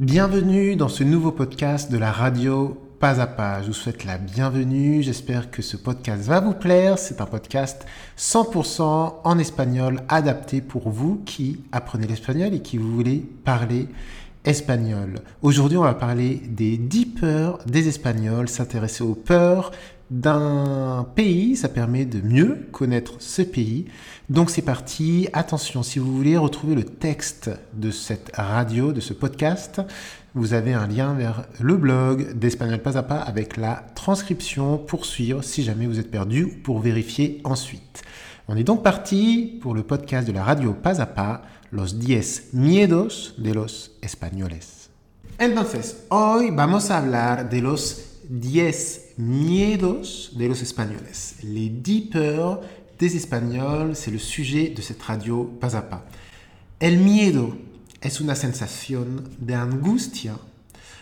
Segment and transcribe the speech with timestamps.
[0.00, 3.62] Bienvenue dans ce nouveau podcast de la radio Pas à Pas.
[3.62, 5.04] Je vous souhaite la bienvenue.
[5.04, 6.98] J'espère que ce podcast va vous plaire.
[6.98, 7.86] C'est un podcast
[8.18, 13.86] 100% en espagnol adapté pour vous qui apprenez l'espagnol et qui voulez parler
[14.44, 15.20] espagnol.
[15.42, 19.70] Aujourd'hui, on va parler des 10 peurs des Espagnols, s'intéresser aux peurs
[20.10, 23.86] d'un pays, ça permet de mieux connaître ce pays.
[24.28, 29.12] Donc c'est parti, attention, si vous voulez retrouver le texte de cette radio, de ce
[29.12, 29.80] podcast,
[30.34, 35.06] vous avez un lien vers le blog d'Espagnol Pas à Pas avec la transcription pour
[35.06, 38.02] suivre si jamais vous êtes perdu ou pour vérifier ensuite.
[38.48, 41.42] On est donc parti pour le podcast de la radio Pas à Pas,
[41.74, 44.90] Los 10 miedos de los españoles.
[45.38, 51.34] Entonces, hoy vamos a hablar de los 10 miedos de los españoles.
[51.42, 52.60] Les 10 peurs
[52.96, 56.04] des Espagnols, c'est le sujet de cette radio pas à pas.
[56.78, 57.58] El miedo
[58.00, 60.36] es una sensación de angustia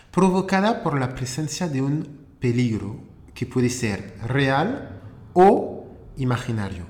[0.09, 2.07] provocada por la presencia de un
[2.39, 2.99] peligro
[3.35, 5.01] que puede ser real
[5.33, 5.85] o
[6.17, 6.87] imaginario.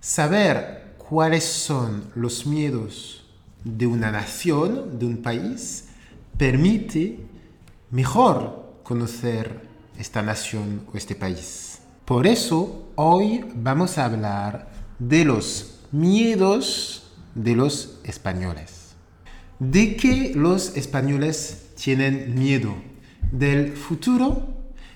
[0.00, 3.24] Saber cuáles son los miedos
[3.62, 5.88] de una nación, de un país,
[6.36, 7.20] permite
[7.90, 11.78] mejor conocer esta nación o este país.
[12.04, 18.94] Por eso hoy vamos a hablar de los miedos de los españoles.
[19.58, 22.74] ¿De qué los españoles tienen miedo?
[23.30, 24.48] ¿Del futuro?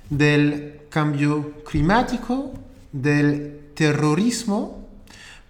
[0.08, 2.52] ¿Del cambio climático?
[2.92, 4.80] ¿Del terrorismo?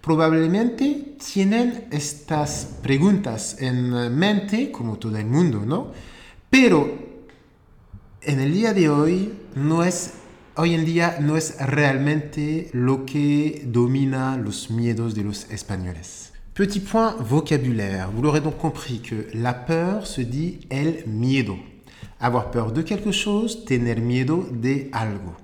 [0.01, 5.91] Probablemente tienen estas preguntas en mente, como todo el mundo, ¿no?
[6.49, 6.91] Pero
[8.21, 10.13] en el día de hoy no es
[10.55, 16.33] hoy en día no es realmente lo que domina los miedos de los españoles.
[16.53, 18.09] Petit point vocabulaire.
[18.13, 21.55] Vous l'aurez donc compris que la peur se dit el miedo.
[22.19, 25.37] Avoir peur de quelque chose, tener miedo de algo.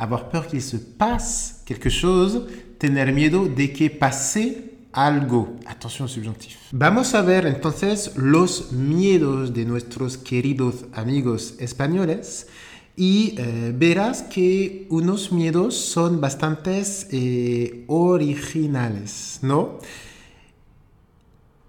[0.00, 2.46] Avoir peur qu'il se passe quelque chose,
[2.78, 5.56] tener miedo de que pase algo.
[5.66, 6.56] Atención subjuntif.
[6.72, 12.46] Vamos a ver entonces los miedos de nuestros queridos amigos españoles
[12.96, 19.80] y eh, verás que unos miedos son bastantes eh, originales, ¿no?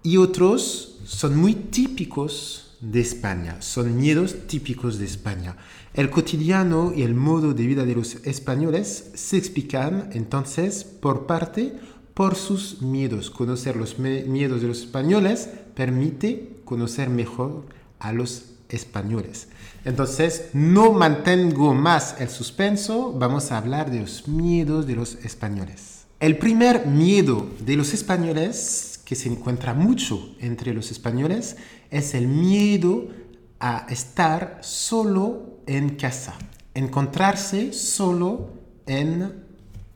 [0.02, 5.56] Y otros son muy típicos de España, son miedos típicos de España.
[5.94, 11.74] El cotidiano y el modo de vida de los españoles se explican entonces por parte
[12.12, 13.30] por sus miedos.
[13.30, 17.66] Conocer los miedos de los españoles permite conocer mejor
[18.00, 19.48] a los españoles.
[19.84, 26.02] Entonces, no mantengo más el suspenso, vamos a hablar de los miedos de los españoles.
[26.18, 31.56] El primer miedo de los españoles, que se encuentra mucho entre los españoles,
[31.90, 33.08] es el miedo
[33.60, 36.34] a estar solo en casa,
[36.74, 38.50] encontrarse solo
[38.86, 39.44] en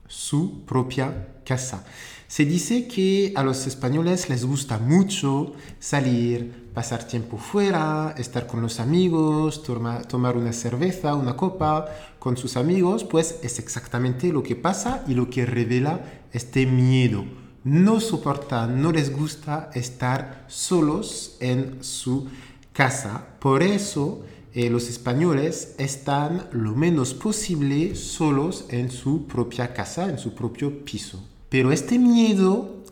[0.06, 1.84] su propia casa.
[2.28, 8.60] Se dice que a los españoles les gusta mucho salir, pasar tiempo fuera, estar con
[8.60, 11.86] los amigos, tomar una cerveza, una copa
[12.18, 16.00] con sus amigos, pues es exactamente lo que pasa y lo que revela
[16.32, 17.45] este miedo.
[17.66, 22.28] No soportan, no les gusta estar solos en su
[22.72, 23.26] casa.
[23.40, 24.22] Por eso
[24.54, 30.84] eh, los españoles están lo menos posible solos en su propia casa, en su propio
[30.84, 31.20] piso.
[31.48, 32.84] Pero este miedo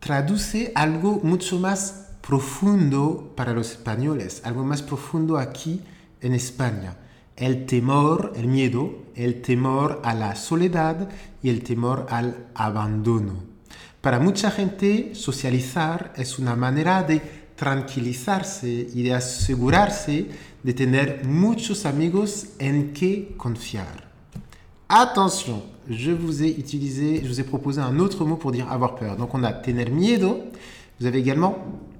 [0.00, 5.82] traduce algo mucho más profundo para los españoles, algo más profundo aquí
[6.22, 6.96] en España.
[7.36, 11.10] El temor, el miedo, el temor a la soledad
[11.42, 13.51] y el temor al abandono.
[14.02, 17.22] Para mucha gente, socializar es una manera de
[17.54, 20.26] tranquilizarse y de asegurarse
[20.64, 24.10] de tener muchos amigos en que confiar.
[24.88, 28.96] Attention, je vous ai utilisé, je vous ai proposé un autre mot pour dire avoir
[28.96, 29.16] peur.
[29.16, 30.50] Donc on a tener miedo,
[30.98, 31.56] vous avez également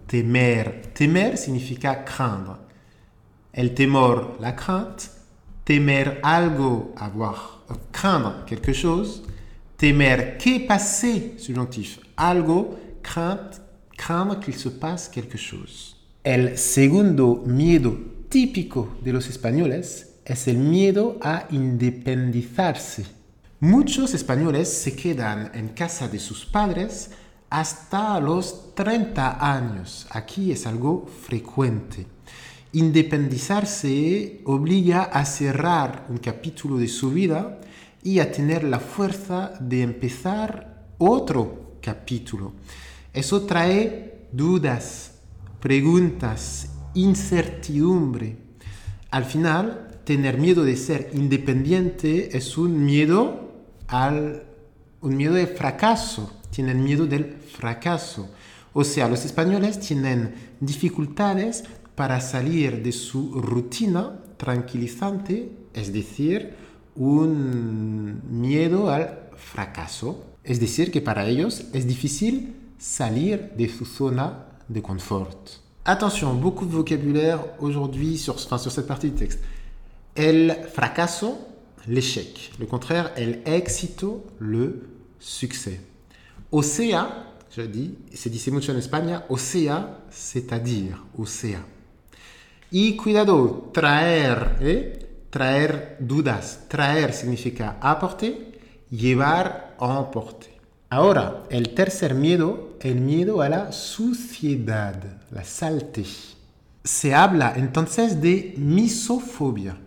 [0.08, 0.82] temer.
[0.94, 2.58] Temer significa craindre.
[3.52, 5.08] El temor, la crainte.
[5.64, 7.62] Temer algo, avoir,
[7.92, 9.22] craindre quelque chose.
[9.82, 13.60] Temer que passer, subjonctif, algo, crainte,
[13.96, 15.96] craindre qu'il se passe quelque chose.
[16.22, 17.98] El segundo miedo
[18.28, 23.06] típico de los españoles es el miedo a independizarse.
[23.58, 27.10] Muchos españoles se quedan en casa de sus padres
[27.50, 30.06] hasta los 30 años.
[30.10, 32.06] Aquí es algo frecuente.
[32.70, 37.58] Independizarse obliga a cerrar un capítulo de su vida
[38.02, 42.52] y a tener la fuerza de empezar otro capítulo.
[43.12, 45.12] Eso trae dudas,
[45.60, 48.36] preguntas incertidumbre.
[49.10, 53.52] Al final, tener miedo de ser independiente es un miedo
[53.88, 54.44] al
[55.02, 56.32] un miedo de fracaso.
[56.50, 58.30] Tienen miedo del fracaso.
[58.72, 61.64] O sea, los españoles tienen dificultades
[61.94, 66.54] para salir de su rutina tranquilizante, es decir,
[66.96, 70.24] un miedo al fracaso.
[70.44, 75.62] Es decir, que para ellos es difícil salir de su zona de confort.
[75.84, 79.40] Attention, beaucoup de vocabulaire aujourd'hui sur, enfin, sur cette partie du texte.
[80.14, 81.38] El fracaso,
[81.88, 82.52] l'échec.
[82.58, 85.80] Le contraire, el éxito, le succès.
[86.50, 91.64] Océa, je dis, se dice mucho en España, océa, c'est-à-dire, océa.
[92.70, 95.01] Y cuidado, traer, ¿eh?
[95.32, 96.66] Traer dudas.
[96.68, 100.52] Traer significa aporter, llevar, emporter.
[100.90, 106.04] Ahora, el tercer miedo, el miedo a la suciedad, la salte.
[106.84, 109.78] Se habla entonces de misofobia.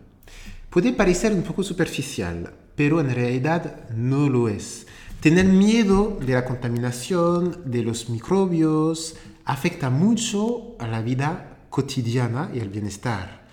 [0.72, 4.88] Puede parecer un poco superficial, pero en realidad no lo es.
[5.20, 9.16] Tener miedo de la contaminación, de los microbios,
[9.46, 13.45] afecta mucho a la vida cotidiana y al bienestar.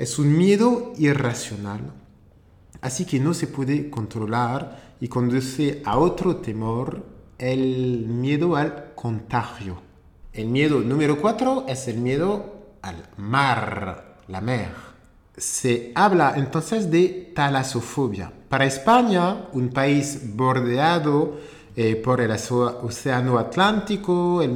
[0.00, 1.92] Es un miedo irracional,
[2.80, 7.04] así que no se puede controlar y conduce a otro temor,
[7.38, 9.82] el miedo al contagio.
[10.32, 14.90] El miedo número cuatro es el miedo al mar, la mer
[15.36, 18.32] se habla entonces de talasofobia.
[18.48, 21.38] Para España, un país bordeado
[21.74, 24.50] eh, por el Océano Atlántico, el,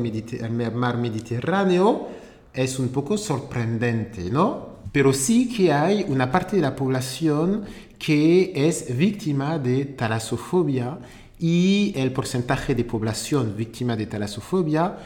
[0.75, 2.09] mar Mediterráneo,
[2.53, 4.74] es un poco sorprendente, ¿no?
[4.95, 7.65] Pero sí que hay una parte de la población
[7.99, 11.01] que es víctima de talasofobia
[11.37, 14.99] y el porcentaje de población víctima de talasofobia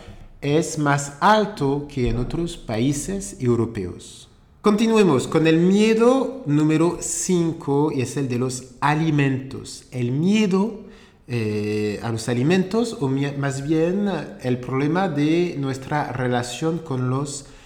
[0.43, 4.29] es más alto que en otros países europeos.
[4.61, 9.85] Continuemos con el miedo número 5 y es el de los alimentos.
[9.91, 10.83] El miedo
[11.29, 14.07] eh, a los alimentos o más bien
[14.43, 17.58] el problema de nuestra relación con los alimentos.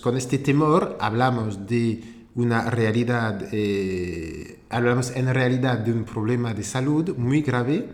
[0.00, 2.02] Con este temor hablamos de
[2.34, 7.90] una realidad, eh, hablamos en realidad de un problema de salud muy grave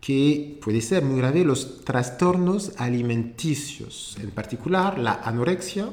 [0.00, 5.88] que puede ser muy grave los trastornos alimenticios, en particular la anorexia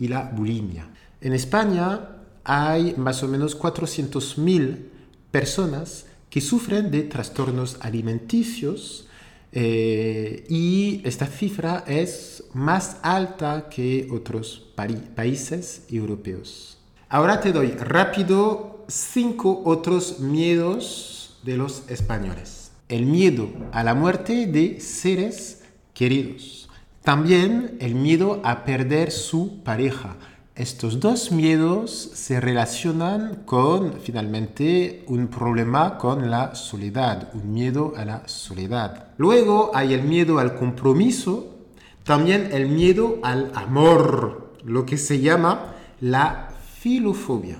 [0.00, 0.88] y la bulimia.
[1.20, 2.00] En España
[2.42, 4.88] hay más o menos 400.000
[5.30, 9.06] personas que sufren de trastornos alimenticios
[9.52, 14.72] eh, y esta cifra es más alta que otros
[15.14, 16.78] países europeos.
[17.08, 22.72] Ahora te doy rápido cinco otros miedos de los españoles.
[22.88, 25.62] El miedo a la muerte de seres
[25.92, 26.70] queridos.
[27.02, 30.16] También el miedo a perder su pareja
[30.62, 38.04] estos dos miedos se relacionan con finalmente un problema con la soledad, un miedo a
[38.04, 39.08] la soledad.
[39.16, 41.56] Luego hay el miedo al compromiso,
[42.04, 47.56] también el miedo al amor, lo que se llama la filofobia.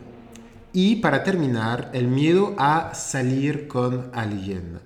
[0.73, 4.79] Y para terminar, el miedo a salir con alguien.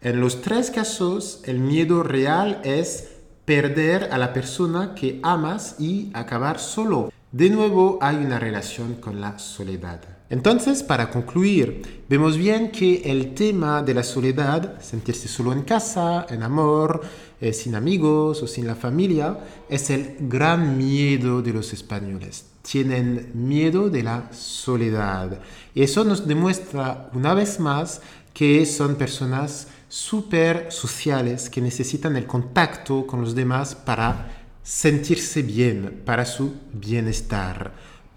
[0.00, 3.08] En los tres casos, el miedo real es
[3.44, 9.20] perder a la persona que amas y acabar solo de nuevo hay una relación con
[9.20, 10.00] la soledad.
[10.30, 16.26] Entonces, para concluir, vemos bien que el tema de la soledad, sentirse solo en casa,
[16.30, 17.00] en amor,
[17.40, 19.36] eh, sin amigos o sin la familia,
[19.68, 22.46] es el gran miedo de los españoles.
[22.62, 25.40] Tienen miedo de la soledad.
[25.74, 28.00] Y eso nos demuestra una vez más
[28.32, 36.02] que son personas súper sociales, que necesitan el contacto con los demás para sentirse bien,
[36.04, 37.72] para su bienestar.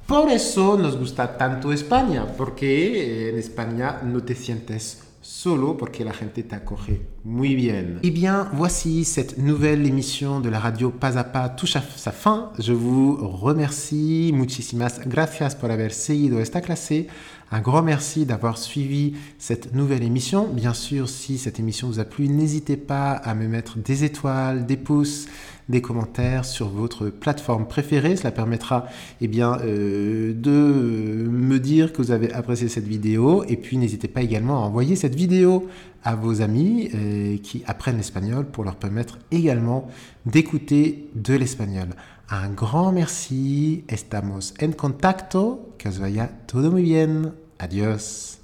[0.07, 6.13] Por eso nos gusta tanto España, porque en España no te sientes solo porque la
[6.13, 7.99] gente te acoge muy bien.
[8.01, 12.13] Eh bien, voici cette nouvelle émission de la radio Pas à Pas touche à sa
[12.13, 12.53] fin.
[12.57, 17.07] Je vous remercie, muchísimas gracias por haber seguido esta clase.
[17.51, 20.47] Un grand merci d'avoir suivi cette nouvelle émission.
[20.47, 24.65] Bien sûr, si cette émission vous a plu, n'hésitez pas à me mettre des étoiles,
[24.65, 25.27] des pouces,
[25.69, 28.15] des commentaires sur votre plateforme préférée.
[28.15, 28.87] Cela permettra
[29.21, 33.43] eh euh, de me dire que vous avez apprécié cette vidéo.
[33.47, 35.67] Et puis n'hésitez pas également à envoyer cette vidéo
[36.03, 39.87] à vos amis euh, qui apprennent l'espagnol pour leur permettre également
[40.25, 41.87] d'écouter de l'espagnol.
[42.29, 43.83] Un grand merci.
[43.87, 45.73] Estamos en contacto.
[45.77, 47.33] Que os vaya todo muy bien.
[47.59, 48.36] Adiós.